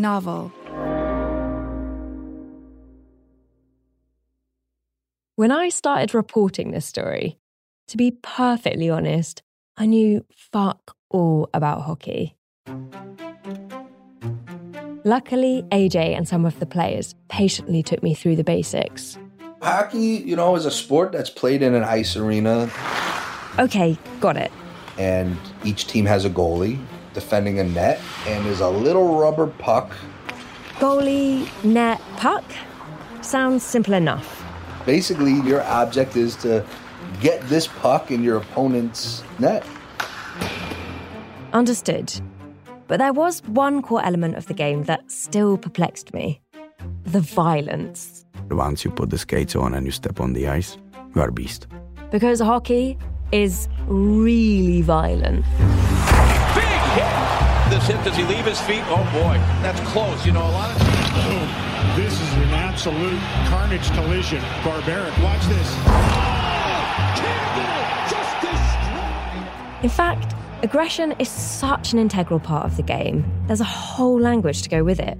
[0.00, 0.52] Novel.
[5.36, 7.38] When I started reporting this story,
[7.88, 9.42] to be perfectly honest,
[9.76, 12.36] I knew fuck all about hockey.
[15.04, 19.18] Luckily, AJ and some of the players patiently took me through the basics.
[19.62, 22.70] Hockey, you know, is a sport that's played in an ice arena.
[23.58, 24.52] Okay, got it.
[24.98, 26.78] And each team has a goalie
[27.14, 29.96] defending a net, and there's a little rubber puck.
[30.78, 32.44] Goalie, net, puck?
[33.20, 34.44] Sounds simple enough.
[34.86, 36.64] Basically, your object is to
[37.20, 39.64] get this puck in your opponent's net.
[41.52, 42.12] Understood.
[42.86, 46.40] But there was one core element of the game that still perplexed me
[47.04, 48.24] the violence.
[48.50, 50.78] Once you put the skates on and you step on the ice,
[51.14, 51.66] you are a beast.
[52.10, 52.98] Because hockey
[53.32, 55.44] is really violent.
[56.90, 57.70] Big hit!
[57.70, 58.82] This hit, does he leave his feet?
[58.86, 60.26] Oh boy, that's close.
[60.26, 60.80] You know, a lot of.
[61.96, 64.40] This is an absolute carnage collision.
[64.64, 65.70] Barbaric, watch this.
[69.82, 73.24] In fact, aggression is such an integral part of the game.
[73.46, 75.16] There's a whole language to go with it.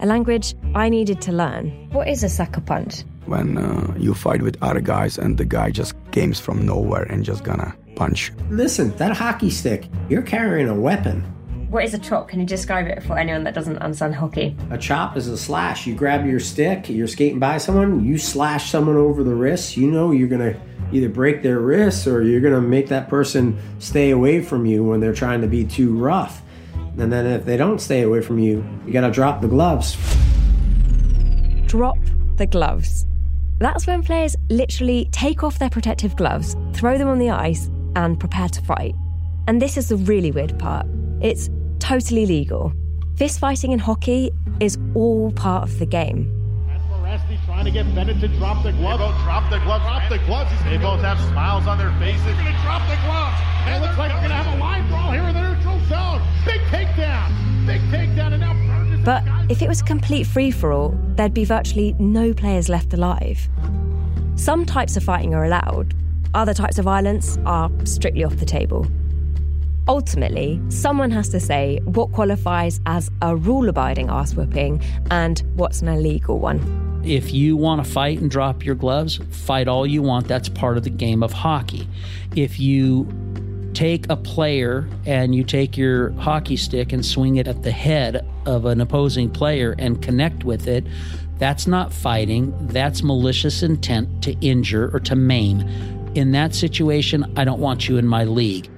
[0.00, 1.88] A language I needed to learn.
[1.90, 3.02] What is a sucker punch?
[3.26, 7.24] When uh, you fight with other guys and the guy just comes from nowhere and
[7.24, 8.32] just gonna punch.
[8.50, 11.22] Listen, that hockey stick, you're carrying a weapon.
[11.70, 12.28] What is a chop?
[12.28, 14.56] Can you describe it for anyone that doesn't understand hockey?
[14.70, 15.86] A chop is a slash.
[15.86, 19.90] You grab your stick, you're skating by someone, you slash someone over the wrist, you
[19.90, 20.54] know you're gonna
[20.94, 24.84] either break their wrists or you're going to make that person stay away from you
[24.84, 26.42] when they're trying to be too rough.
[26.98, 29.96] And then if they don't stay away from you, you got to drop the gloves.
[31.66, 31.98] Drop
[32.36, 33.06] the gloves.
[33.58, 38.18] That's when players literally take off their protective gloves, throw them on the ice, and
[38.18, 38.94] prepare to fight.
[39.46, 40.86] And this is the really weird part
[41.20, 42.72] it's totally legal.
[43.16, 46.44] Fist fighting in hockey is all part of the game
[47.44, 48.98] trying to get Bennett to drop the gloves.
[49.00, 49.84] They both drop the gloves.
[49.84, 50.50] Drop the gloves.
[50.64, 52.24] They both have smiles on their faces.
[52.24, 53.36] They're going to drop the gloves.
[53.64, 55.78] And it looks like we're going to have a line brawl here in the neutral
[55.86, 56.20] zone.
[56.44, 57.66] Big takedown.
[57.66, 58.32] Big takedown.
[58.32, 61.94] And now Burgess But if it was a complete free for all, there'd be virtually
[61.98, 63.48] no players left alive.
[64.36, 65.94] Some types of fighting are allowed,
[66.34, 68.86] other types of violence are strictly off the table.
[69.86, 75.82] Ultimately, someone has to say what qualifies as a rule abiding ass whooping and what's
[75.82, 77.02] an illegal one.
[77.04, 80.26] If you want to fight and drop your gloves, fight all you want.
[80.26, 81.86] That's part of the game of hockey.
[82.34, 83.06] If you
[83.74, 88.26] take a player and you take your hockey stick and swing it at the head
[88.46, 90.86] of an opposing player and connect with it,
[91.36, 92.54] that's not fighting.
[92.68, 95.60] That's malicious intent to injure or to maim.
[96.14, 98.70] In that situation, I don't want you in my league.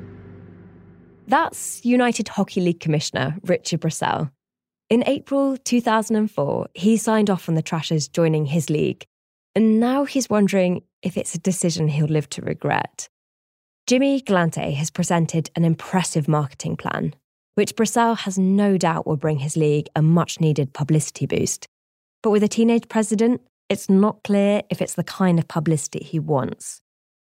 [1.29, 4.31] That's United Hockey League Commissioner Richard Brosal.
[4.88, 9.05] In April 2004, he signed off on the Trashers joining his league,
[9.55, 13.09] and now he's wondering if it's a decision he'll live to regret.
[13.87, 17.15] Jimmy Galante has presented an impressive marketing plan,
[17.55, 21.67] which Brosal has no doubt will bring his league a much needed publicity boost.
[22.23, 26.19] But with a teenage president, it's not clear if it's the kind of publicity he
[26.19, 26.81] wants.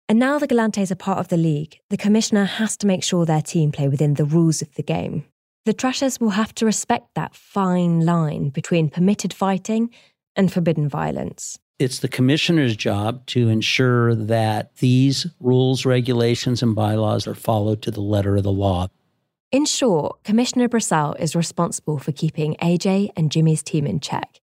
[0.09, 3.27] And now the Galantes are part of the league, the commissioner has to make sure
[3.27, 5.25] their team play within the rules of the game.
[5.65, 9.91] The Trashers will have to respect that fine line between permitted fighting
[10.37, 11.59] and forbidden violence.
[11.81, 17.91] It's the commissioner's job to ensure that these rules, regulations, and bylaws are followed to
[17.91, 18.87] the letter of the law.
[19.51, 24.41] In short, Commissioner Brosal is responsible for keeping AJ and Jimmy's team in check.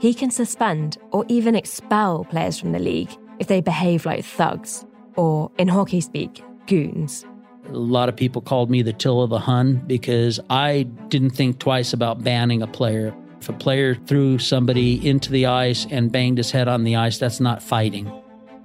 [0.00, 4.84] He can suspend or even expel players from the league if they behave like thugs,
[5.16, 7.24] or in hockey speak, goons.
[7.68, 11.92] A lot of people called me the Attila the Hun because I didn't think twice
[11.92, 13.14] about banning a player.
[13.40, 17.18] If a player threw somebody into the ice and banged his head on the ice,
[17.18, 18.10] that's not fighting.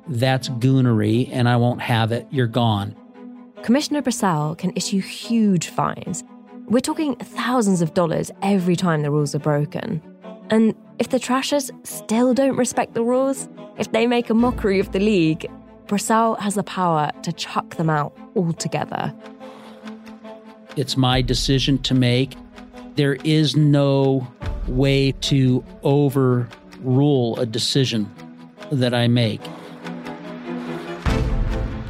[0.07, 2.27] That's goonery, and I won't have it.
[2.31, 2.95] You're gone.
[3.61, 6.23] Commissioner Brosal can issue huge fines.
[6.67, 10.01] We're talking thousands of dollars every time the rules are broken.
[10.49, 14.91] And if the Trashers still don't respect the rules, if they make a mockery of
[14.91, 15.49] the league,
[15.87, 19.13] Brosal has the power to chuck them out altogether.
[20.75, 22.35] It's my decision to make.
[22.95, 24.27] There is no
[24.67, 28.09] way to overrule a decision
[28.71, 29.41] that I make.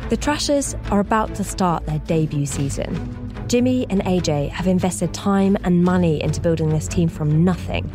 [0.10, 3.20] The Trashers are about to start their debut season.
[3.48, 7.92] Jimmy and AJ have invested time and money into building this team from nothing.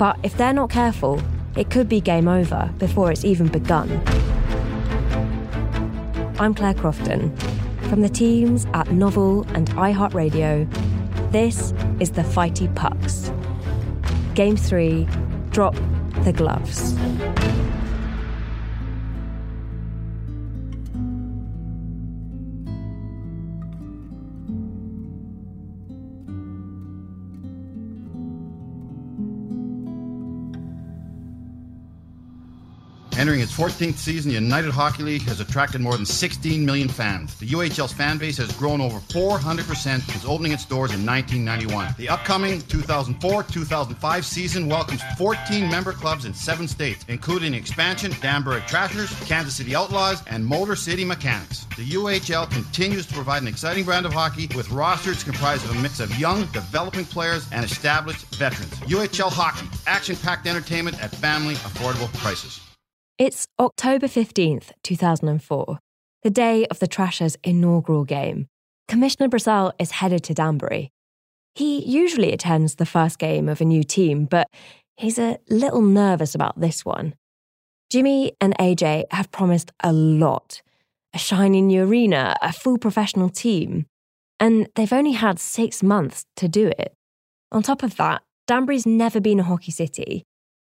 [0.00, 1.20] But if they're not careful,
[1.58, 4.02] it could be game over before it's even begun.
[6.38, 7.36] I'm Claire Crofton.
[7.90, 10.66] From the teams at Novel and iHeartRadio,
[11.32, 13.30] this is the Fighty Pucks.
[14.34, 15.06] Game 3
[15.50, 15.74] Drop
[16.24, 16.94] the Gloves.
[33.20, 37.34] Entering its 14th season, the United Hockey League has attracted more than 16 million fans.
[37.34, 39.60] The UHL's fan base has grown over 400%
[40.00, 41.96] since opening its doors in 1991.
[41.98, 49.10] The upcoming 2004-2005 season welcomes 14 member clubs in seven states, including expansion Danbury Trashers,
[49.26, 51.66] Kansas City Outlaws, and Motor City Mechanics.
[51.76, 55.82] The UHL continues to provide an exciting brand of hockey with rosters comprised of a
[55.82, 58.72] mix of young, developing players and established veterans.
[58.88, 62.62] UHL Hockey, action-packed entertainment at family affordable prices.
[63.20, 65.78] It's October 15th, 2004,
[66.22, 68.46] the day of the Trashers' inaugural game.
[68.88, 70.90] Commissioner Brosal is headed to Danbury.
[71.54, 74.46] He usually attends the first game of a new team, but
[74.96, 77.12] he's a little nervous about this one.
[77.90, 80.62] Jimmy and AJ have promised a lot
[81.12, 83.84] a shiny new arena, a full professional team,
[84.38, 86.94] and they've only had six months to do it.
[87.52, 90.22] On top of that, Danbury's never been a hockey city.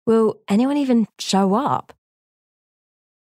[0.06, 1.94] Will anyone even show up?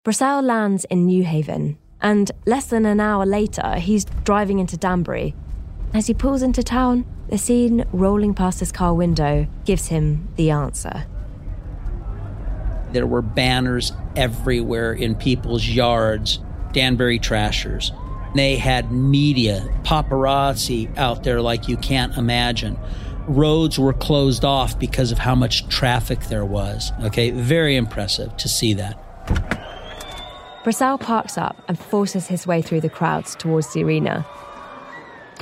[0.09, 5.35] Brosal lands in New Haven, and less than an hour later, he's driving into Danbury.
[5.93, 10.49] As he pulls into town, the scene rolling past his car window gives him the
[10.49, 11.05] answer.
[12.93, 16.41] There were banners everywhere in people's yards,
[16.73, 17.93] Danbury Trashers.
[18.35, 22.79] They had media, paparazzi out there like you can't imagine.
[23.27, 26.93] Roads were closed off because of how much traffic there was.
[27.03, 29.05] Okay, very impressive to see that.
[30.69, 34.27] Brosal parks up and forces his way through the crowds towards the arena.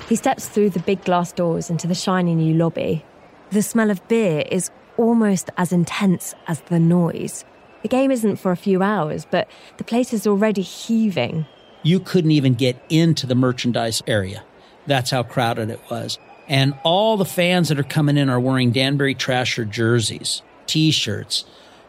[0.09, 3.05] He steps through the big glass doors into the shiny new lobby.
[3.51, 7.45] The smell of beer is almost as intense as the noise.
[7.83, 11.47] The game isn't for a few hours, but the place is already heaving.
[11.83, 14.45] You couldn't even get into the merchandise area.
[14.87, 16.21] That's how crowded it was.
[16.47, 21.45] And all the fans that are coming in are wearing Danbury Trasher jerseys, t shirts,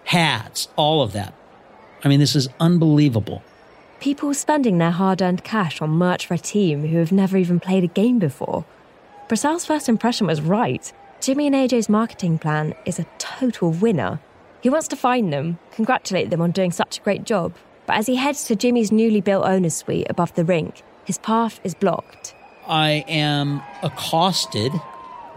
[0.05, 1.35] hats, all of that.
[2.03, 3.41] I mean, this is unbelievable.
[3.99, 7.59] People spending their hard earned cash on merch for a team who have never even
[7.59, 8.65] played a game before.
[9.27, 10.91] Brosal's first impression was right.
[11.19, 14.19] Jimmy and AJ's marketing plan is a total winner.
[14.61, 17.55] He wants to find them, congratulate them on doing such a great job,
[17.87, 21.59] but as he heads to Jimmy's newly built owner's suite above the rink, his path
[21.63, 22.35] is blocked.
[22.67, 24.73] I am accosted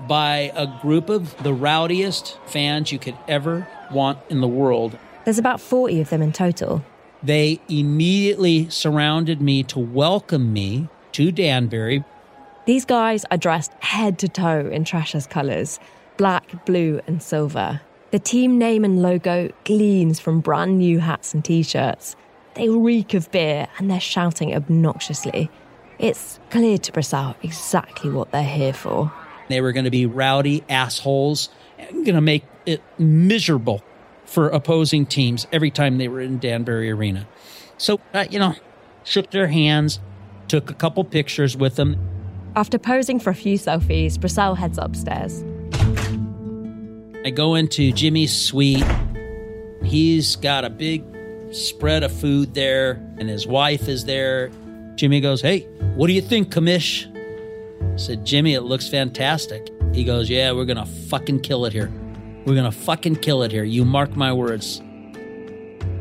[0.09, 4.99] by a group of the rowdiest fans you could ever want in the world.
[5.25, 6.83] There's about 40 of them in total.
[7.23, 12.05] They immediately surrounded me to welcome me to Danbury.
[12.65, 15.79] These guys are dressed head to toe in Trashers colours
[16.17, 17.81] black, blue, and silver.
[18.11, 22.15] The team name and logo gleams from brand new hats and t shirts.
[22.55, 25.49] They reek of beer and they're shouting obnoxiously.
[25.99, 29.13] It's clear to Brosal exactly what they're here for.
[29.49, 31.49] They were going to be rowdy assholes
[31.79, 33.83] and going to make it miserable
[34.31, 37.27] for opposing teams every time they were in Danbury Arena.
[37.79, 38.55] So, uh, you know,
[39.03, 39.99] shook their hands,
[40.47, 41.97] took a couple pictures with them.
[42.55, 45.43] After posing for a few selfies, Brosal heads upstairs.
[47.25, 48.85] I go into Jimmy's suite.
[49.83, 51.05] He's got a big
[51.53, 54.53] spread of food there, and his wife is there.
[54.95, 55.63] Jimmy goes, Hey,
[55.97, 57.09] what do you think, Commish?
[57.93, 59.71] I said, Jimmy, it looks fantastic.
[59.93, 61.91] He goes, Yeah, we're gonna fucking kill it here.
[62.47, 63.65] We're gonna fucking kill it here.
[63.65, 64.83] You mark my words.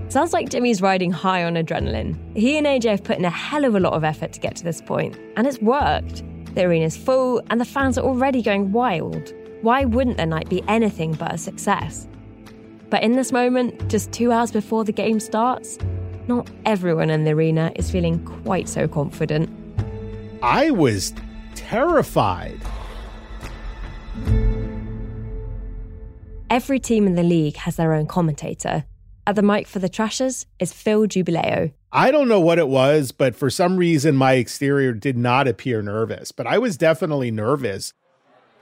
[0.10, 2.18] Sounds like Jimmy's riding high on adrenaline.
[2.36, 4.56] He and AJ have put in a hell of a lot of effort to get
[4.56, 6.24] to this point, and it's worked.
[6.56, 9.34] The arena's full, and the fans are already going wild.
[9.62, 12.08] Why wouldn't their night be anything but a success?
[12.90, 15.78] But in this moment, just two hours before the game starts,
[16.28, 19.50] not everyone in the arena is feeling quite so confident.
[20.42, 21.14] I was
[21.54, 22.60] terrified.
[26.50, 28.86] Every team in the league has their own commentator.
[29.28, 31.72] At the mic for the Trashers is Phil Giubileo.
[31.92, 35.84] I don't know what it was, but for some reason my exterior did not appear
[35.84, 37.94] nervous, but I was definitely nervous.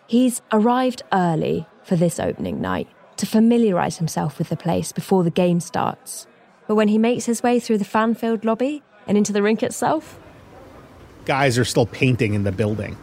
[0.05, 5.31] He's arrived early for this opening night to familiarise himself with the place before the
[5.31, 6.27] game starts.
[6.67, 9.63] But when he makes his way through the fan filled lobby and into the rink
[9.63, 10.19] itself,
[11.23, 12.97] guys are still painting in the building,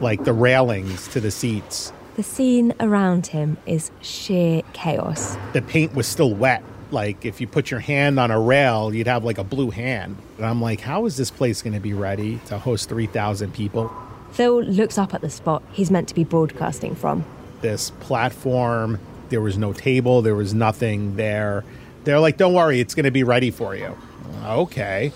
[0.00, 1.92] like the railings to the seats.
[2.20, 5.38] The scene around him is sheer chaos.
[5.54, 6.62] The paint was still wet.
[6.90, 10.18] Like if you put your hand on a rail, you'd have like a blue hand.
[10.36, 13.90] And I'm like, how is this place going to be ready to host 3,000 people?
[14.32, 17.24] Phil looks up at the spot he's meant to be broadcasting from.
[17.62, 18.98] This platform,
[19.30, 21.64] there was no table, there was nothing there.
[22.04, 23.96] They're like, don't worry, it's going to be ready for you.
[24.44, 25.10] Okay.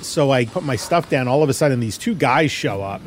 [0.00, 1.26] So I put my stuff down.
[1.26, 3.02] All of a sudden, these two guys show up,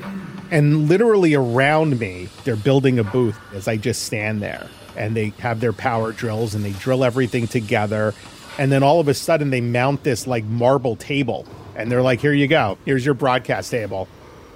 [0.52, 4.68] and literally around me, they're building a booth as I just stand there.
[4.96, 8.14] And they have their power drills and they drill everything together.
[8.58, 11.46] And then all of a sudden, they mount this like marble table.
[11.76, 12.78] And they're like, here you go.
[12.86, 14.08] Here's your broadcast table.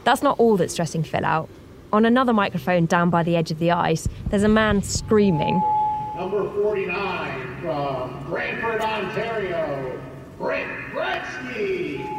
[0.04, 1.48] That's not all that's stressing Phil out.
[1.94, 5.62] On another microphone down by the edge of the ice, there's a man screaming.
[6.16, 10.02] Number 49 from Brantford, Ontario,
[10.38, 12.13] Brent Gretzky.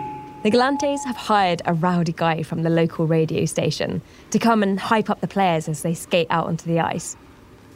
[0.44, 4.78] The Galantes have hired a rowdy guy from the local radio station to come and
[4.78, 7.16] hype up the players as they skate out onto the ice.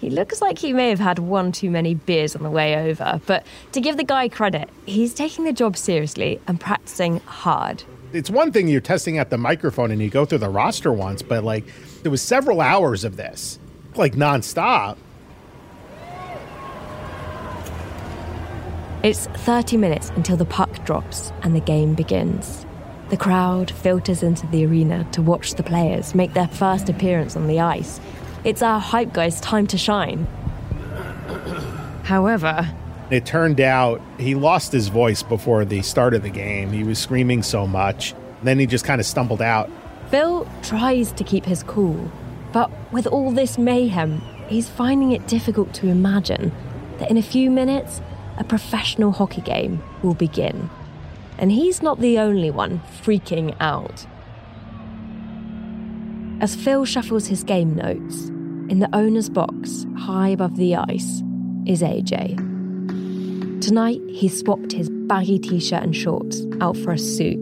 [0.01, 3.23] He looks like he may have had one too many beers on the way over,
[3.25, 7.85] but to give the guy credit, he's taking the job seriously and practicing hard.
[8.13, 11.23] It's one thing you're testing out the microphone and you go through the roster once,
[11.23, 11.65] but like
[12.03, 13.59] there was several hours of this,
[13.95, 14.99] like nonstop.
[19.09, 22.67] It's 30 minutes until the puck drops and the game begins.
[23.09, 27.47] The crowd filters into the arena to watch the players make their first appearance on
[27.47, 28.01] the ice.
[28.45, 30.27] It's our hype guy's time to shine.
[32.05, 32.69] However,
[33.11, 36.71] it turned out he lost his voice before the start of the game.
[36.71, 38.15] He was screaming so much.
[38.43, 39.71] Then he just kind of stumbled out.
[40.11, 42.13] Phil tries to keep his cool,
[42.53, 46.53] but with all this mayhem, he's finding it difficult to imagine
[46.99, 48.03] that in a few minutes,
[48.39, 50.71] a professional hockey game will begin.
[51.39, 54.07] And he's not the only one freaking out.
[56.41, 58.29] As Phil shuffles his game notes,
[58.71, 61.23] in the owner's box, high above the ice,
[61.67, 62.37] is AJ.
[63.61, 67.39] Tonight, he's swapped his baggy t shirt and shorts out for a suit.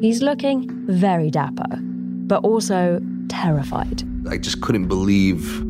[0.00, 4.02] He's looking very dapper, but also terrified.
[4.28, 5.62] I just couldn't believe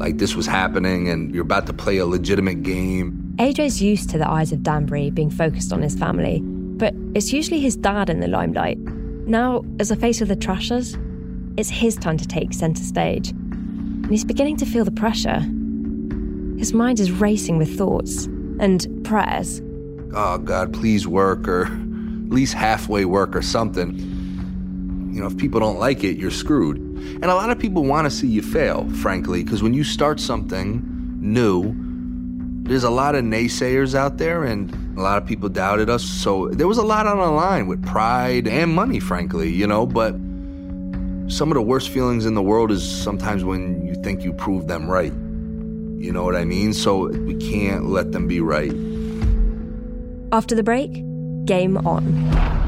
[0.00, 3.27] like this was happening and you're about to play a legitimate game.
[3.38, 7.60] AJ's used to the eyes of Danbury being focused on his family, but it's usually
[7.60, 8.78] his dad in the limelight.
[8.78, 10.98] Now, as the face of the Trashers,
[11.56, 13.30] it's his time to take centre stage.
[13.30, 15.38] And he's beginning to feel the pressure.
[16.58, 18.24] His mind is racing with thoughts
[18.58, 19.62] and prayers.
[20.14, 23.96] Oh, God, please work, or at least halfway work, or something.
[25.12, 26.78] You know, if people don't like it, you're screwed.
[26.78, 30.18] And a lot of people want to see you fail, frankly, because when you start
[30.18, 30.82] something
[31.20, 31.87] new,
[32.68, 36.04] there's a lot of naysayers out there and a lot of people doubted us.
[36.04, 39.86] So there was a lot on the line with pride and money, frankly, you know.
[39.86, 40.12] But
[41.32, 44.68] some of the worst feelings in the world is sometimes when you think you proved
[44.68, 45.12] them right.
[45.12, 46.74] You know what I mean?
[46.74, 48.72] So we can't let them be right.
[50.30, 50.92] After the break,
[51.46, 52.67] game on.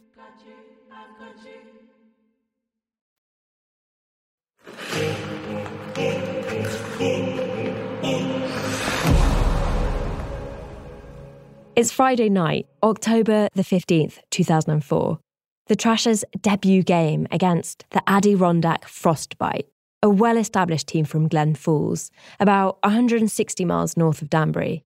[11.81, 15.17] It's Friday night, October the 15th, 2004.
[15.65, 19.65] The Trashers' debut game against the Adirondack Frostbite,
[20.03, 24.83] a well established team from Glens Falls, about 160 miles north of Danbury.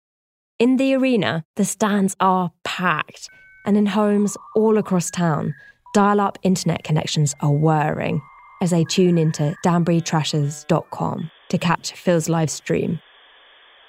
[0.60, 3.28] In the arena, the stands are packed,
[3.65, 5.56] and in homes all across town,
[5.96, 8.22] dial up internet connections are whirring
[8.62, 13.00] as they tune into danburytrashers.com to catch Phil's live stream.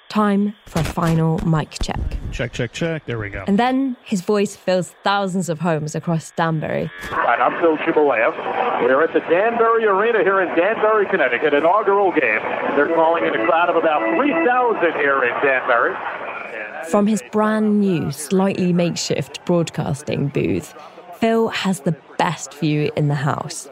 [0.09, 1.99] Time for a final mic check.
[2.31, 3.05] Check, check, check.
[3.05, 3.43] There we go.
[3.47, 6.89] And then his voice fills thousands of homes across Danbury.
[7.11, 8.31] Right, I'm Phil Giubileo.
[8.83, 12.41] We're at the Danbury Arena here in Danbury, Connecticut, inaugural game.
[12.75, 15.95] They're calling in a crowd of about 3,000 here in Danbury.
[16.89, 20.73] From his brand new, slightly makeshift broadcasting booth,
[21.19, 23.67] Phil has the best view in the house.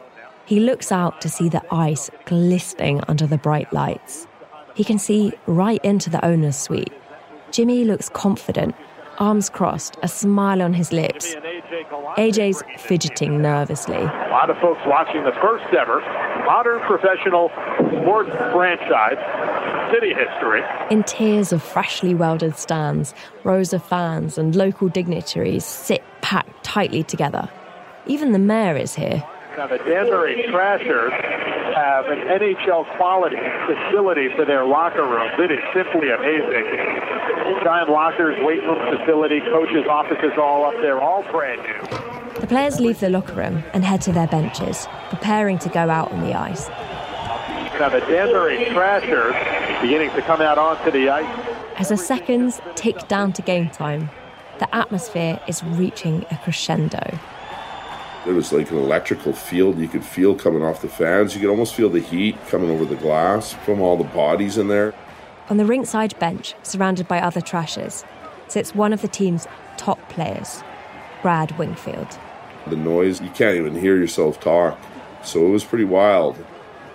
[0.46, 4.26] He looks out to see the ice glistening under the bright lights.
[4.74, 6.92] He can see right into the owner's suite.
[7.52, 8.74] Jimmy looks confident,
[9.18, 11.36] arms crossed, a smile on his lips.
[12.16, 13.96] AJ's fidgeting nervously.
[13.96, 16.00] A lot of folks watching the first ever
[16.44, 17.50] modern professional
[18.02, 20.62] sports franchise, city history.
[20.90, 27.02] In tiers of freshly welded stands, rows of fans and local dignitaries sit packed tightly
[27.02, 27.48] together.
[28.06, 29.24] Even the mayor is here.
[29.56, 31.12] Now, the Danbury Trashers
[31.74, 35.32] have an NHL quality facility for their locker rooms.
[35.38, 36.64] It is simply amazing.
[37.62, 42.40] Giant lockers, weight room facility, coaches' offices all up there, all brand new.
[42.40, 46.12] The players leave the locker room and head to their benches, preparing to go out
[46.12, 46.68] on the ice.
[47.80, 49.34] Now, the Danbury Trashers
[49.82, 51.56] beginning to come out onto the ice.
[51.76, 54.10] As the seconds tick down to game time,
[54.60, 57.18] the atmosphere is reaching a crescendo.
[58.26, 61.34] It was like an electrical field you could feel coming off the fans.
[61.34, 64.68] You could almost feel the heat coming over the glass from all the bodies in
[64.68, 64.94] there.
[65.50, 68.02] On the rinkside bench, surrounded by other trashers,
[68.48, 70.62] sits one of the team's top players,
[71.20, 72.18] Brad Wingfield.
[72.66, 74.78] The noise, you can't even hear yourself talk.
[75.22, 76.42] So it was pretty wild.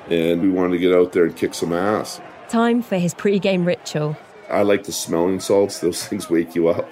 [0.09, 2.19] And we wanted to get out there and kick some ass.
[2.47, 4.17] Time for his pre-game ritual.
[4.49, 6.89] I like the smelling salts, those things wake you up.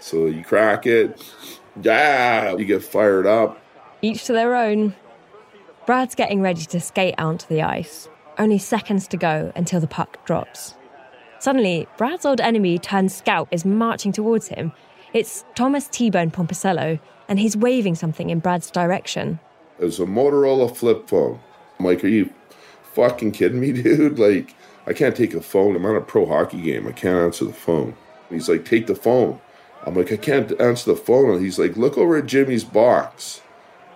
[0.00, 1.22] So you crack it,
[1.80, 3.60] yeah, you get fired up.
[4.02, 4.94] Each to their own.
[5.86, 8.08] Brad's getting ready to skate onto the ice.
[8.38, 10.74] Only seconds to go until the puck drops.
[11.38, 14.72] Suddenly, Brad's old enemy turned scout is marching towards him.
[15.12, 19.40] It's Thomas T-Bone Pompicello, and he's waving something in Brad's direction.
[19.78, 21.40] It's a Motorola flip phone.
[21.78, 22.30] I'm like, are you
[22.94, 24.18] fucking kidding me, dude?
[24.18, 24.54] Like,
[24.86, 25.76] I can't take a phone.
[25.76, 26.86] I'm on a pro hockey game.
[26.86, 27.96] I can't answer the phone.
[28.28, 29.40] He's like, take the phone.
[29.84, 31.30] I'm like, I can't answer the phone.
[31.30, 33.40] And he's like, look over at Jimmy's box.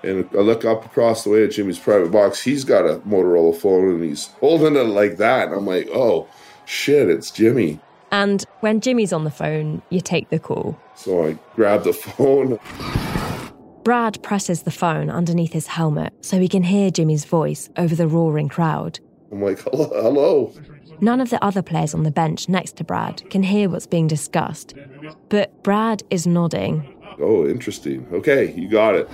[0.02, 2.42] And I look up across the way at Jimmy's private box.
[2.42, 5.48] He's got a Motorola phone and he's holding it like that.
[5.48, 6.28] And I'm like, oh,
[6.64, 7.80] shit, it's Jimmy.
[8.10, 10.78] And when Jimmy's on the phone, you take the call.
[10.94, 12.58] So I grab the phone.
[13.84, 18.08] Brad presses the phone underneath his helmet so he can hear Jimmy's voice over the
[18.08, 19.00] roaring crowd.
[19.32, 19.88] I'm like, hello.
[20.02, 20.52] hello.
[21.00, 24.06] None of the other players on the bench next to Brad can hear what's being
[24.06, 24.74] discussed,
[25.30, 26.94] but Brad is nodding.
[27.18, 28.06] Oh, interesting.
[28.12, 29.08] Okay, you got it.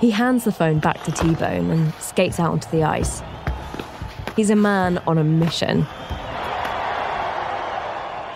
[0.00, 3.22] He hands the phone back to T Bone and skates out onto the ice.
[4.36, 5.86] He's a man on a mission.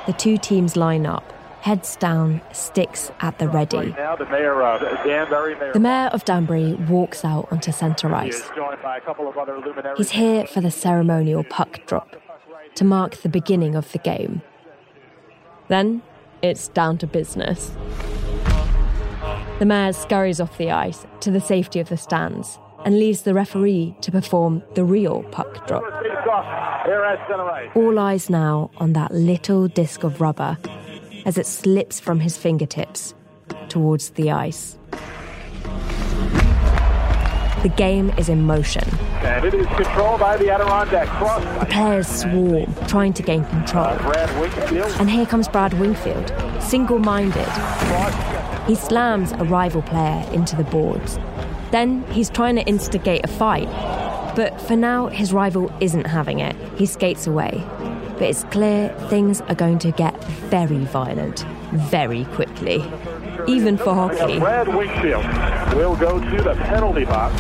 [0.07, 3.77] The two teams line up, heads down, sticks at the ready.
[3.77, 8.15] Right now, the mayor of Danbury, Mayor The mayor of Danbury walks out onto centre
[8.15, 8.37] ice.
[8.37, 9.99] is joined by a couple of other luminaries.
[9.99, 12.17] He's here for the ceremonial puck drop
[12.77, 14.41] to mark the beginning of the game.
[15.69, 16.01] Then
[16.41, 17.73] it's down to business.
[19.61, 23.35] The mayor scurries off the ice to the safety of the stands and leaves the
[23.35, 25.83] referee to perform the real puck drop.
[25.83, 27.69] Face off here at center ice.
[27.75, 30.57] All eyes now on that little disc of rubber
[31.27, 33.13] as it slips from his fingertips
[33.69, 34.79] towards the ice.
[37.63, 38.89] The game is in motion.
[39.21, 41.61] And it is controlled by the Adirondack Frost.
[41.61, 43.95] The players swarm, trying to gain control.
[43.99, 44.31] Brad
[44.99, 48.40] And here comes Brad Wingfield, single minded.
[48.71, 51.19] He slams a rival player into the boards.
[51.73, 53.67] Then he's trying to instigate a fight.
[54.37, 56.55] But for now, his rival isn't having it.
[56.79, 57.65] He skates away.
[58.13, 61.41] But it's clear things are going to get very violent
[61.73, 62.85] very quickly,
[63.49, 64.39] even for hockey.
[64.39, 65.25] Brad Wingfield
[65.75, 67.35] will go to the penalty box.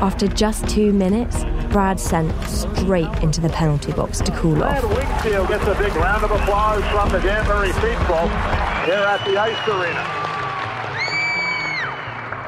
[0.00, 4.80] After just two minutes, Brad sent straight into the penalty box to cool off.
[4.80, 4.96] Brad off.
[4.96, 8.28] Wingfield gets a big round of applause from the Danbury faithful
[8.86, 10.19] here at the Ice Arena.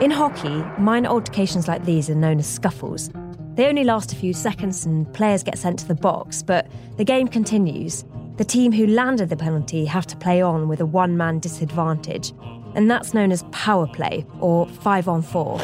[0.03, 3.09] In hockey, minor altercations like these are known as scuffles.
[3.55, 7.05] They only last a few seconds and players get sent to the box, but the
[7.05, 8.05] game continues.
[8.37, 12.33] The team who landed the penalty have to play on with a one man disadvantage,
[12.75, 15.61] and that's known as power play or five on four.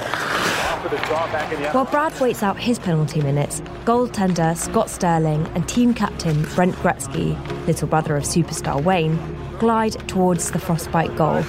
[0.79, 5.45] Off the draw in the While Brad waits out his penalty minutes, goaltender Scott Sterling
[5.57, 7.37] and team captain Brent Gretzky,
[7.67, 9.19] little brother of superstar Wayne,
[9.59, 11.43] glide towards the frostbite goal.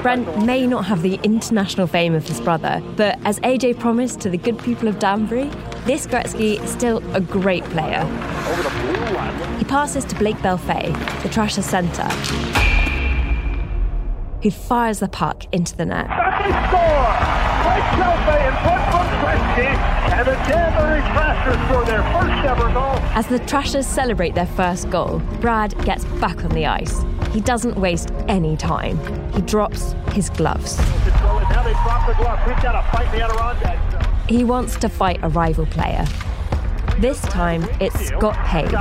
[0.00, 4.30] Brent may not have the international fame of his brother, but as AJ promised to
[4.30, 5.50] the good people of Danbury,
[5.84, 8.02] this Gretzky is still a great player.
[8.48, 9.58] over the blue line.
[9.58, 10.92] He passes to Blake Belfay,
[11.24, 12.08] the Trashers centre,
[14.40, 16.06] who fires the puck into the net.
[17.76, 18.46] In front from
[20.16, 22.96] and the Danbury Trashers score their first ever goal.
[23.14, 27.04] As the Trashers celebrate their first goal, Brad gets back on the ice.
[27.32, 28.96] He doesn't waste any time.
[29.34, 30.78] He drops his gloves.
[34.26, 36.06] He wants to fight a rival player.
[36.98, 38.72] This time, it's Scott Page.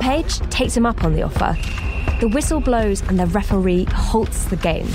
[0.00, 1.54] Page takes him up on the offer.
[2.20, 4.88] The whistle blows and the referee halts the game.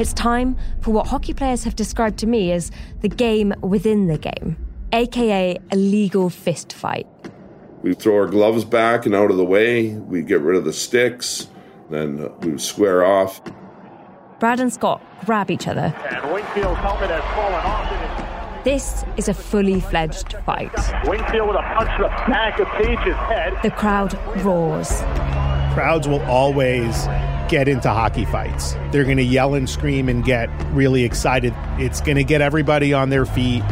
[0.00, 2.70] It's time for what hockey players have described to me as
[3.02, 4.56] the game within the game,
[4.94, 7.06] aka a legal fist fight.
[7.82, 9.90] We throw our gloves back and out of the way.
[9.90, 11.48] We get rid of the sticks.
[11.90, 13.42] Then we square off.
[14.38, 15.94] Brad and Scott grab each other.
[16.08, 18.64] And Wingfield's helmet has fallen off.
[18.64, 20.72] This is a fully fledged fight.
[21.06, 23.52] Wingfield with a punch to the back of Page's head.
[23.62, 25.02] The crowd roars.
[25.72, 27.06] Crowds will always
[27.48, 28.74] get into hockey fights.
[28.92, 31.54] They're going to yell and scream and get really excited.
[31.78, 33.62] It's going to get everybody on their feet.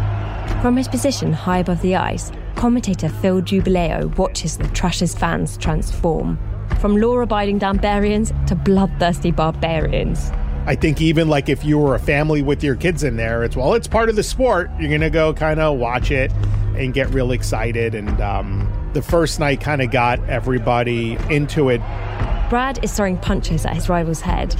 [0.62, 6.38] From his position high above the ice, commentator Phil Giubileo watches the Trashers fans transform.
[6.80, 10.30] From law abiding Danbarians to bloodthirsty barbarians.
[10.66, 13.56] I think even like if you were a family with your kids in there, it's
[13.56, 14.70] well, it's part of the sport.
[14.78, 16.30] You're gonna go kind of watch it
[16.76, 17.94] and get real excited.
[17.94, 21.80] And um, the first night kind of got everybody into it.
[22.48, 24.54] Brad is throwing punches at his rival's head.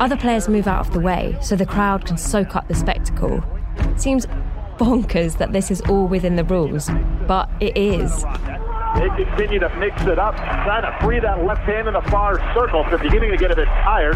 [0.00, 3.42] Other players move out of the way so the crowd can soak up the spectacle.
[3.78, 4.26] It Seems
[4.78, 6.90] bonkers that this is all within the rules,
[7.28, 8.24] but it is.
[8.94, 12.38] They continue to mix it up, trying to free that left hand in the far
[12.54, 12.84] circle.
[12.84, 14.14] They're beginning to get a bit tired.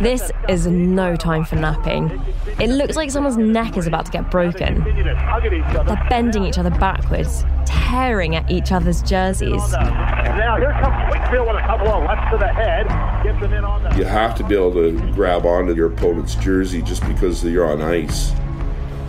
[0.00, 2.20] This is no time for napping.
[2.60, 4.76] It looks like someone's neck is about to get broken.
[4.76, 5.84] Continue to tug at each other.
[5.84, 9.72] They're bending each other backwards, tearing at each other's jerseys.
[9.72, 12.86] Now here comes Wakefield with a couple of lefts to the head.
[13.24, 16.36] Gets them in on the You have to be able to grab onto your opponent's
[16.36, 18.30] jersey just because you're on ice.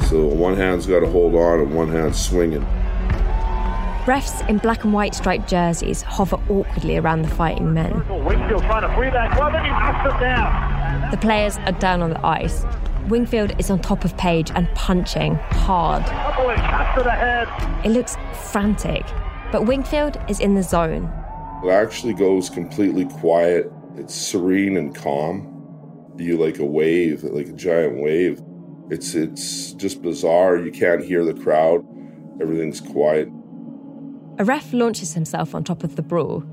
[0.10, 2.66] So one hand's got to hold on and one hand's swinging.
[4.06, 8.00] Refs in black and white striped jerseys hover awkwardly around the fighting men.
[8.26, 11.12] Wakefield trying to free that glove and he knocks it down.
[11.12, 12.66] The players are down on the ice.
[13.10, 16.04] Wingfield is on top of Page and punching hard.
[16.06, 17.48] Couple of shots to the head.
[17.86, 18.18] It looks
[18.52, 19.06] frantic,
[19.52, 21.12] but Wingfield is in the zone.
[21.64, 23.72] It actually goes completely quiet.
[23.98, 25.48] It's serene and calm.
[26.18, 28.42] You like a wave, like a giant wave.
[28.90, 30.58] It's it's just bizarre.
[30.58, 31.86] You can't hear the crowd.
[32.42, 33.30] Everything's quiet.
[34.38, 36.44] A ref launches himself on top of the brawl.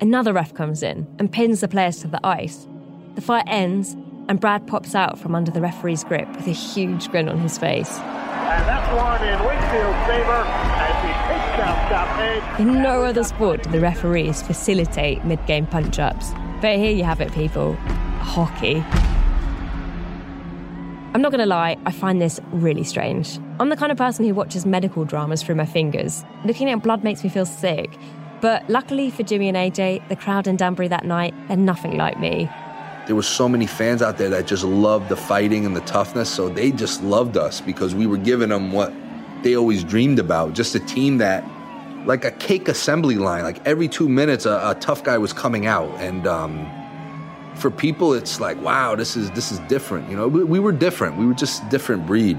[0.00, 2.66] Another ref comes in and pins the players to the ice.
[3.14, 3.96] The fight ends,
[4.28, 7.56] and Brad pops out from under the referee's grip with a huge grin on his
[7.56, 7.96] face.
[7.98, 12.60] And that's one in Wingfield's favor as he takes down Scott Page.
[12.60, 16.32] In no other sport do the referees facilitate mid game punch ups.
[16.60, 17.74] But here you have it, people
[18.20, 18.84] hockey.
[21.14, 23.38] I'm not going to lie, I find this really strange.
[23.60, 26.22] I'm the kind of person who watches medical dramas through my fingers.
[26.44, 27.90] Looking at blood makes me feel sick.
[28.42, 32.20] But luckily for Jimmy and AJ, the crowd in Danbury that night, they're nothing like
[32.20, 32.48] me.
[33.06, 36.28] There was so many fans out there that just loved the fighting and the toughness,
[36.28, 38.92] so they just loved us because we were giving them what
[39.42, 40.52] they always dreamed about.
[40.52, 41.42] Just a team that,
[42.04, 45.66] like a cake assembly line, like every two minutes, a, a tough guy was coming
[45.66, 46.70] out, and um,
[47.58, 50.08] for people, it's like, wow, this is this is different.
[50.08, 51.16] You know, we, we were different.
[51.16, 52.38] We were just a different breed.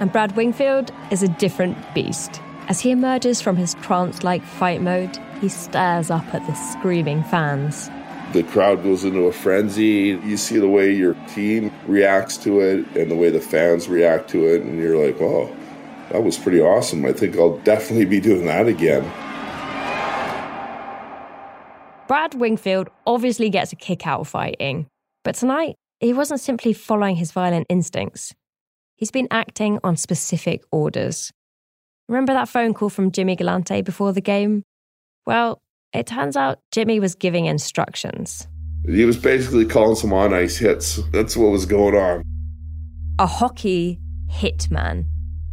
[0.00, 2.40] And Brad Wingfield is a different beast.
[2.68, 7.22] As he emerges from his trance like fight mode, he stares up at the screaming
[7.24, 7.88] fans.
[8.32, 10.18] The crowd goes into a frenzy.
[10.24, 14.28] You see the way your team reacts to it and the way the fans react
[14.30, 15.54] to it, and you're like, oh,
[16.10, 17.04] that was pretty awesome.
[17.04, 19.04] I think I'll definitely be doing that again.
[22.08, 24.86] Brad Wingfield obviously gets a kick out of fighting,
[25.24, 28.32] but tonight he wasn't simply following his violent instincts.
[28.94, 31.32] He's been acting on specific orders.
[32.08, 34.62] Remember that phone call from Jimmy Galante before the game?
[35.26, 35.60] Well,
[35.92, 38.46] it turns out Jimmy was giving instructions.
[38.86, 41.00] He was basically calling some on ice hits.
[41.12, 42.22] That's what was going on.
[43.18, 43.98] A hockey
[44.30, 45.06] hitman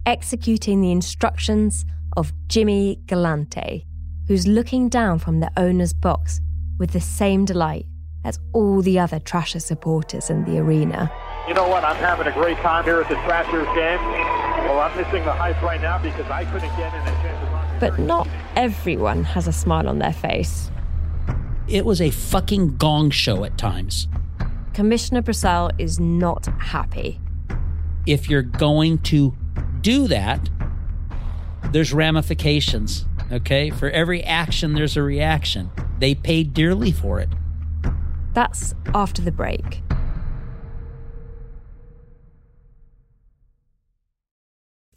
[0.05, 1.85] executing the instructions
[2.15, 3.85] of Jimmy Galante,
[4.27, 6.39] who's looking down from the owner's box
[6.79, 7.85] with the same delight
[8.23, 11.11] as all the other Trasher supporters in the arena.
[11.47, 11.83] You know what?
[11.83, 13.99] I'm having a great time here at the Trashers game.
[14.65, 17.79] Well, I'm missing the hype right now because I couldn't get in a chance.
[17.79, 20.71] But not everyone has a smile on their face.
[21.67, 24.07] It was a fucking gong show at times.
[24.73, 27.19] Commissioner Brosal is not happy.
[28.05, 29.35] If you're going to
[29.81, 30.49] do that,
[31.71, 33.69] there's ramifications, okay?
[33.69, 35.69] For every action, there's a reaction.
[35.99, 37.29] They paid dearly for it.
[38.33, 39.81] That's after the break.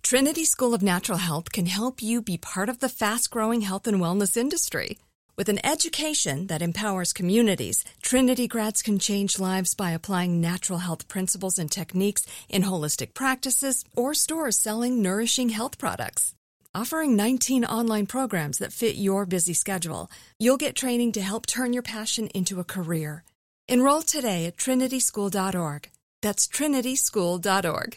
[0.03, 3.88] Trinity School of Natural Health can help you be part of the fast growing health
[3.88, 4.99] and wellness industry.
[5.37, 11.09] With an education that empowers communities, Trinity grads can change lives by applying natural health
[11.09, 16.35] principles and techniques in holistic practices or stores selling nourishing health products.
[16.77, 21.73] Offering 19 online programs that fit your busy schedule, you'll get training to help turn
[21.73, 23.25] your passion into a career.
[23.67, 25.89] Enroll today at trinityschool.org.
[26.21, 27.97] That's trinityschool.org.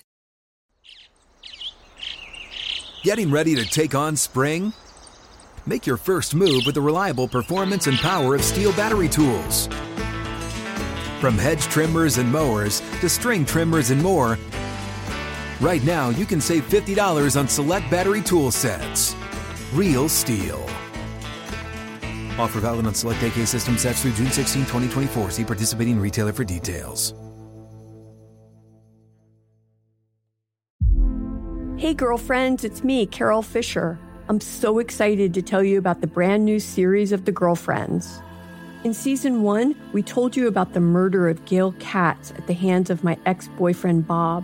[3.04, 4.72] Getting ready to take on spring?
[5.66, 9.68] Make your first move with the reliable performance and power of STIHL battery tools.
[11.20, 14.38] From hedge trimmers and mowers to string trimmers and more,
[15.62, 19.16] right now you can save $50 on select battery tool sets.
[19.74, 20.62] Real STIHL.
[22.40, 25.32] Offer valid on select AK system sets through June 16, 2024.
[25.32, 27.14] See participating retailer for details.
[31.80, 33.98] Hey, girlfriends, it's me, Carol Fisher.
[34.28, 38.22] I'm so excited to tell you about the brand new series of The Girlfriends.
[38.84, 42.90] In season one, we told you about the murder of Gail Katz at the hands
[42.90, 44.44] of my ex boyfriend Bob.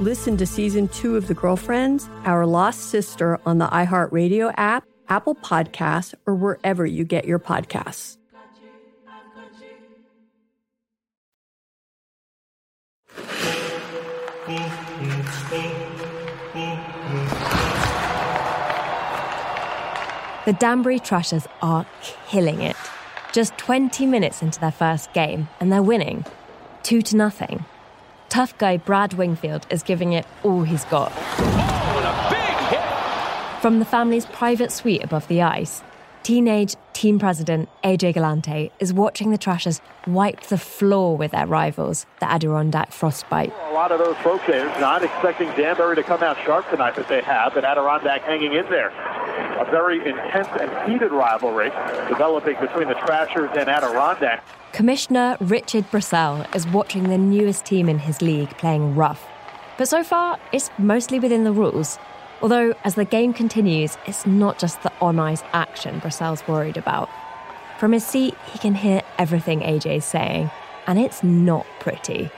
[0.00, 5.34] Listen to season two of The Girlfriends, Our Lost Sister on the iHeartRadio app, Apple
[5.34, 8.16] Podcasts, or wherever you get your podcasts.
[20.46, 21.84] The Danbury Trashers are
[22.28, 22.76] killing it.
[23.32, 26.24] Just 20 minutes into their first game, and they're winning.
[26.84, 27.64] Two to nothing.
[28.28, 31.10] Tough guy Brad Wingfield is giving it all he's got.
[33.62, 35.82] From the family's private suite above the ice,
[36.22, 42.06] teenage team president AJ Galante is watching the Trashers wipe the floor with their rivals,
[42.20, 43.52] the Adirondack Frostbite.
[43.70, 47.08] A lot of those folks there not expecting Danbury to come out sharp tonight, but
[47.08, 48.90] they have, and Adirondack hanging in there.
[49.58, 51.70] A very intense and heated rivalry
[52.08, 54.44] developing between the Trashers and Adirondack.
[54.72, 59.26] Commissioner Richard Brosal is watching the newest team in his league playing rough.
[59.76, 61.98] But so far, it's mostly within the rules.
[62.40, 67.08] Although, as the game continues, it's not just the on ice action Brosal's worried about.
[67.78, 70.50] From his seat, he can hear everything AJ's saying,
[70.86, 72.30] and it's not pretty.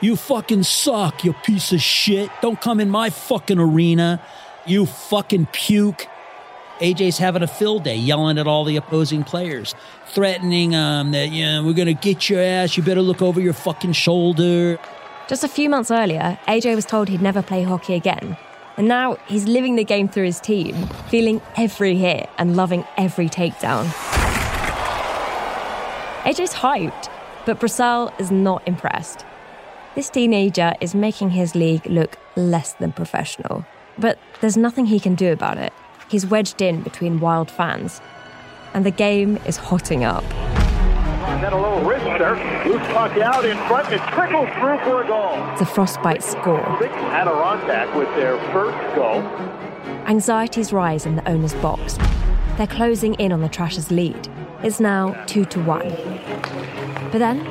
[0.00, 2.30] You fucking suck, you piece of shit.
[2.42, 4.20] Don't come in my fucking arena.
[4.66, 6.08] You fucking puke.
[6.80, 9.74] AJ's having a field day, yelling at all the opposing players,
[10.08, 12.76] threatening um, that, you know, we're going to get your ass.
[12.76, 14.78] You better look over your fucking shoulder.
[15.28, 18.36] Just a few months earlier, AJ was told he'd never play hockey again.
[18.76, 20.74] And now he's living the game through his team,
[21.08, 23.84] feeling every hit and loving every takedown.
[26.24, 27.08] AJ's hyped,
[27.46, 29.24] but Brosal is not impressed.
[29.94, 33.64] This teenager is making his league look less than professional,
[33.96, 35.72] but there's nothing he can do about it.
[36.14, 38.00] He's wedged in between wild fans,
[38.72, 40.22] and the game is hotting up.
[40.22, 41.80] And then a little.
[41.80, 43.92] Loose puck out in front.
[43.92, 45.34] It trickles through for a goal.
[45.58, 46.60] The Frostbite score.
[46.60, 49.22] Adirondack with their first goal.
[50.06, 51.98] Anxieties rise in the owner's box.
[52.58, 54.28] They're closing in on the Trashers' lead.
[54.62, 55.80] It's now 2 to 1.
[57.10, 57.42] But then,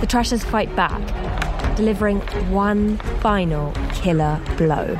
[0.00, 4.98] the Trashers fight back, delivering one final killer blow.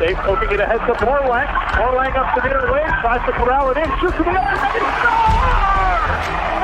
[0.00, 1.46] Dave poking it ahead to Morlang.
[1.76, 4.80] Morlang up the near wing, tries to corral it in, shoots to the other side,
[4.80, 4.96] and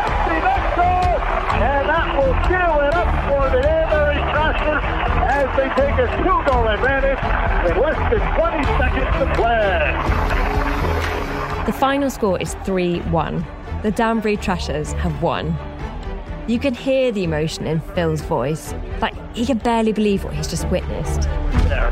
[0.01, 1.20] Empty net goal!
[1.61, 4.81] And that will seal it up for the Danbury Trashers
[5.29, 7.20] as they take a two-goal advantage
[7.68, 9.92] with less than 20 seconds to play.
[11.66, 13.46] The final score is 3 1.
[13.83, 15.55] The Danbury Trashers have won.
[16.46, 18.72] You can hear the emotion in Phil's voice.
[19.03, 21.29] Like, he can barely believe what he's just witnessed.
[21.68, 21.90] Their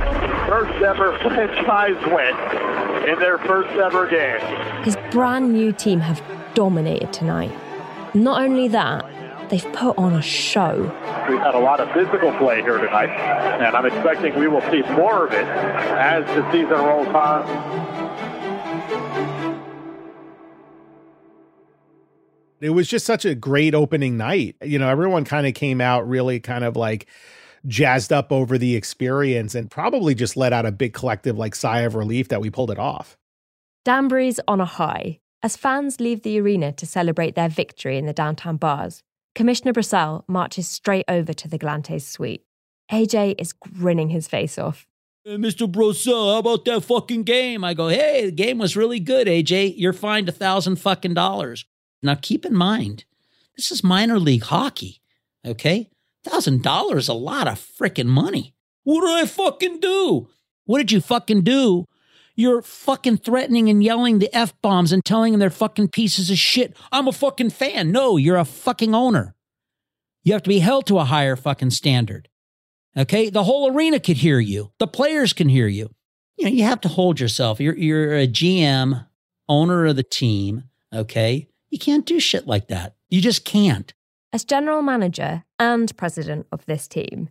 [0.54, 4.38] first ever franchise win in their first ever game.
[4.84, 6.22] His brand new team have
[6.54, 7.50] dominated tonight.
[8.14, 9.04] Not only that,
[9.50, 10.82] they've put on a show.
[11.28, 14.82] We've had a lot of physical play here tonight, and I'm expecting we will see
[14.92, 18.14] more of it as the season rolls on.
[22.60, 24.54] It was just such a great opening night.
[24.62, 27.08] You know, everyone kind of came out really kind of like
[27.66, 31.80] jazzed up over the experience and probably just let out a big collective like sigh
[31.80, 33.16] of relief that we pulled it off.
[33.84, 35.20] Danbury's on a high.
[35.42, 39.02] As fans leave the arena to celebrate their victory in the downtown bars,
[39.34, 42.44] Commissioner Brosal marches straight over to the Galante's suite.
[42.90, 44.86] AJ is grinning his face off.
[45.24, 45.70] Hey, Mr.
[45.70, 47.64] Brosal, how about that fucking game?
[47.64, 49.74] I go, hey, the game was really good, AJ.
[49.76, 51.64] You're fined a thousand fucking dollars.
[52.02, 53.04] Now keep in mind,
[53.56, 55.00] this is minor league hockey,
[55.46, 55.90] okay?
[56.24, 58.54] Thousand dollars a lot of freaking money.
[58.82, 60.28] What did I fucking do?
[60.64, 61.84] What did you fucking do?
[62.36, 66.38] You're fucking threatening and yelling the F bombs and telling them they're fucking pieces of
[66.38, 66.76] shit.
[66.90, 67.92] I'm a fucking fan.
[67.92, 69.34] No, you're a fucking owner.
[70.24, 72.28] You have to be held to a higher fucking standard.
[72.96, 73.30] Okay?
[73.30, 74.72] The whole arena could hear you.
[74.78, 75.90] The players can hear you.
[76.36, 77.60] You know, you have to hold yourself.
[77.60, 79.06] You're you're a GM,
[79.48, 81.48] owner of the team, okay?
[81.70, 82.96] You can't do shit like that.
[83.08, 83.92] You just can't.
[84.34, 87.30] As general manager and president of this team,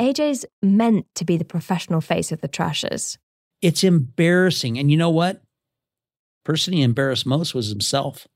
[0.00, 3.18] AJ's meant to be the professional face of the Trashers.
[3.60, 4.78] It's embarrassing.
[4.78, 5.42] And you know what?
[6.44, 8.28] Person he embarrassed most was himself.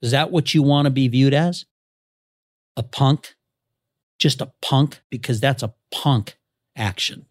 [0.00, 1.66] Is that what you want to be viewed as?
[2.76, 3.34] A punk?
[4.20, 5.00] Just a punk?
[5.10, 6.38] Because that's a punk
[6.76, 7.26] action.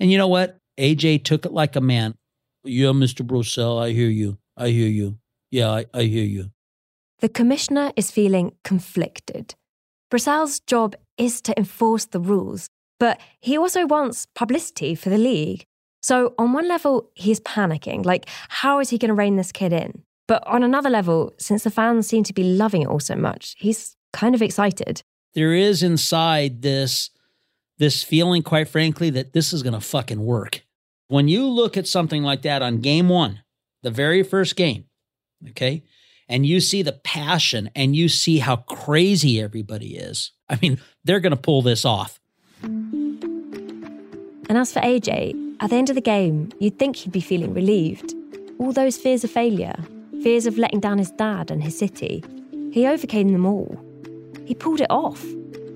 [0.00, 0.60] And you know what?
[0.78, 2.14] AJ took it like a man.
[2.64, 3.26] Yeah, Mr.
[3.26, 4.38] Brosal, I hear you.
[4.56, 5.18] I hear you.
[5.50, 6.52] Yeah, I, I hear you.
[7.22, 9.54] The commissioner is feeling conflicted.
[10.12, 12.66] Brosal's job is to enforce the rules,
[12.98, 15.62] but he also wants publicity for the league.
[16.02, 19.72] So, on one level, he's panicking like, how is he going to rein this kid
[19.72, 20.02] in?
[20.26, 23.54] But on another level, since the fans seem to be loving it all so much,
[23.56, 25.02] he's kind of excited.
[25.34, 27.10] There is inside this
[27.78, 30.62] this feeling, quite frankly, that this is going to fucking work.
[31.06, 33.42] When you look at something like that on game one,
[33.82, 34.86] the very first game,
[35.50, 35.84] okay,
[36.32, 41.20] and you see the passion and you see how crazy everybody is, I mean, they're
[41.20, 42.18] going to pull this off.
[42.62, 47.52] And as for AJ, at the end of the game, you'd think he'd be feeling
[47.52, 48.14] relieved.
[48.58, 49.76] All those fears of failure,
[50.22, 52.24] fears of letting down his dad and his city,
[52.72, 53.78] he overcame them all.
[54.46, 55.22] He pulled it off.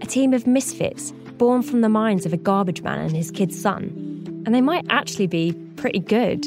[0.01, 3.61] A team of misfits born from the minds of a garbage man and his kid's
[3.61, 4.43] son.
[4.47, 6.47] And they might actually be pretty good.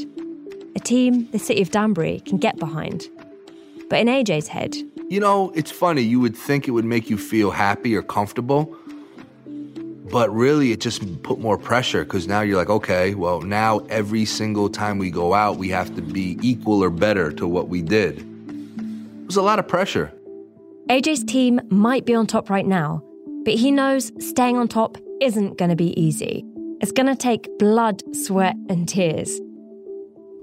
[0.76, 3.08] A team the city of Danbury can get behind.
[3.90, 4.76] But in AJ's head,
[5.10, 6.04] You know, it's funny.
[6.04, 8.78] You would think it would make you feel happy or comfortable,
[10.12, 14.26] but really it just put more pressure because now you're like, okay, well, now every
[14.26, 17.82] single time we go out, we have to be equal or better to what we
[17.82, 18.20] did.
[18.20, 20.14] It was a lot of pressure.
[20.90, 23.04] AJ's team might be on top right now,
[23.46, 26.46] but he knows staying on top isn't going to be easy.
[26.82, 29.40] It's going to take blood, sweat, and tears.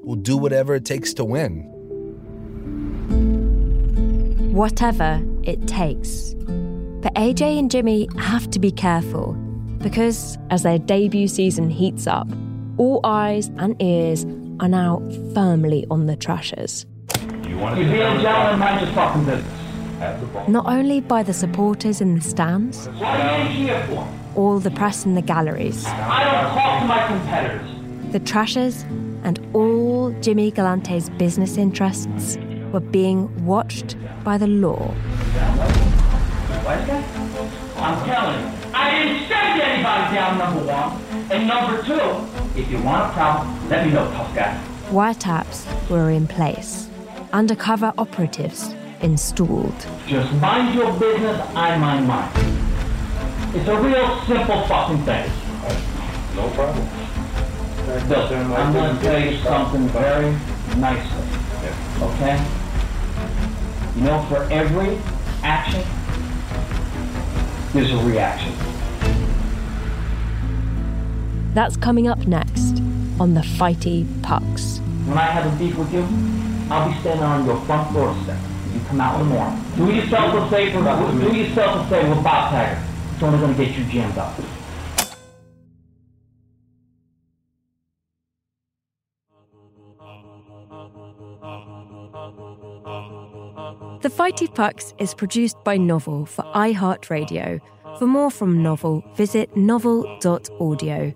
[0.02, 1.72] We'll do whatever it takes to win.
[4.56, 6.32] Whatever it takes.
[7.02, 9.34] But AJ and Jimmy have to be careful
[9.82, 12.26] because as their debut season heats up,
[12.78, 14.24] all eyes and ears
[14.60, 15.02] are now
[15.34, 16.86] firmly on the Trashers.
[17.46, 19.52] You want to be a gentleman, mind your fucking business.
[19.98, 20.48] Have.
[20.48, 24.08] Not only by the supporters in the stands, What are you here for?
[24.36, 28.12] all the press in the galleries, I don't talk to my competitors.
[28.12, 28.84] the Trashers,
[29.22, 32.38] and all Jimmy Galante's business interests
[32.72, 34.94] were being watched by the law.
[37.76, 41.00] I'm telling you, I didn't send anybody down, number one.
[41.30, 44.60] And number two, if you want a problem, let me know, tough guy.
[44.90, 46.88] Wiretaps were in place,
[47.32, 49.86] undercover operatives installed.
[50.06, 52.30] Just mind your business, I mind mine.
[53.54, 55.30] It's a real simple fucking thing.
[56.34, 56.88] No problem.
[58.08, 60.30] Look, I'm gonna tell you something very
[60.76, 61.15] nicely,
[62.02, 62.44] okay?
[63.96, 64.98] You know, for every
[65.42, 65.84] action,
[67.72, 68.52] there's a reaction.
[71.54, 72.82] That's coming up next
[73.18, 74.78] on the Fighty Pucks.
[75.06, 76.06] When I have a beef with you,
[76.70, 78.38] I'll be standing on your front doorstep.
[78.74, 79.64] You come out in the morning.
[79.76, 82.52] Do yourself a favor, do yourself a favor with Bob.
[83.14, 84.38] It's only gonna get you jammed up.
[94.16, 97.60] Fighty Pucks is produced by Novel for iHeartRadio.
[97.98, 101.12] For more from Novel, visit novel.audio.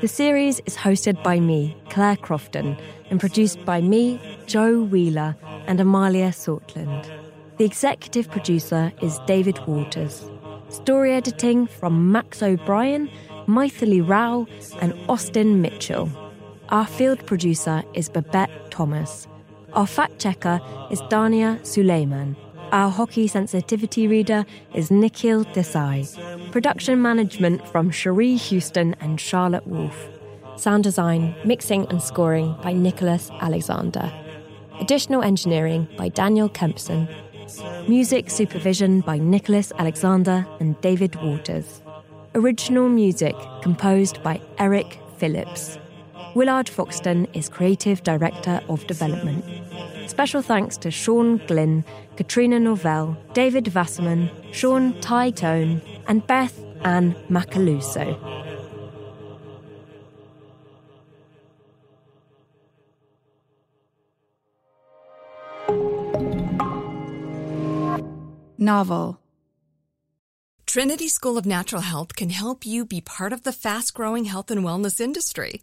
[0.00, 2.78] The series is hosted by me, Claire Crofton,
[3.10, 5.34] and produced by me, Joe Wheeler,
[5.66, 7.10] and Amalia Sortland.
[7.56, 10.24] The executive producer is David Waters.
[10.68, 13.10] Story editing from Max O'Brien,
[13.48, 14.46] Maithili Rao,
[14.80, 16.08] and Austin Mitchell.
[16.68, 19.26] Our field producer is Babette Thomas.
[19.76, 20.58] Our fact checker
[20.90, 22.34] is Dania Suleiman.
[22.72, 26.08] Our hockey sensitivity reader is Nikhil Desai.
[26.50, 30.08] Production management from Cherie Houston and Charlotte Wolfe.
[30.56, 34.10] Sound design, mixing, and scoring by Nicholas Alexander.
[34.80, 37.06] Additional engineering by Daniel Kempson.
[37.86, 41.82] Music supervision by Nicholas Alexander and David Waters.
[42.34, 45.78] Original music composed by Eric Phillips.
[46.36, 49.42] Willard Foxton is Creative Director of Development.
[50.06, 51.82] Special thanks to Sean Glynn,
[52.16, 58.18] Katrina Novell, David Wasserman, Sean Tone, and Beth Ann Macaluso.
[68.58, 69.18] Novel.
[70.66, 74.50] Trinity School of Natural Health can help you be part of the fast growing health
[74.50, 75.62] and wellness industry.